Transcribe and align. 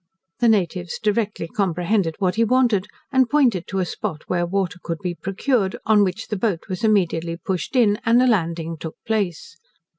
The 0.39 0.47
natives 0.49 0.97
directly 0.97 1.47
comprehended 1.47 2.15
what 2.17 2.33
he 2.33 2.43
wanted, 2.43 2.87
and 3.11 3.29
pointed 3.29 3.67
to 3.67 3.77
a 3.77 3.85
spot 3.85 4.23
where 4.25 4.47
water 4.47 4.79
could 4.81 4.97
be 4.97 5.13
procured; 5.13 5.77
on 5.85 6.03
which 6.03 6.29
the 6.29 6.37
boat 6.39 6.63
was 6.67 6.83
immediately 6.83 7.37
pushed 7.37 7.75
in, 7.75 7.99
and 8.03 8.19
a 8.19 8.25
landing 8.25 8.77
took 8.79 8.95
place. 9.05 9.57